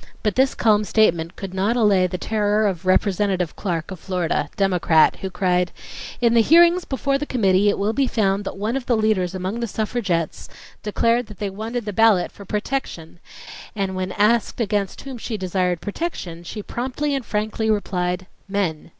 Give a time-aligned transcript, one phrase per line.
[0.22, 5.16] ."But this calm statement could not allay the terror of Representative Clark of Florida, Democrat,
[5.16, 5.70] who cried:
[6.18, 9.34] "In the hearings before the committee it will be found that one of the leaders
[9.34, 10.48] among the suffragettes
[10.82, 13.18] declared that they wanted the ballot for 'protection',
[13.74, 18.92] and when asked against whom she desired 'protection' she promptly and frankly replied, 'men.